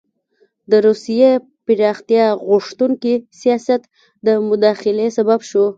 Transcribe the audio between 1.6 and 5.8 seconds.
پراختیا غوښتونکي سیاست د مداخلې سبب شو.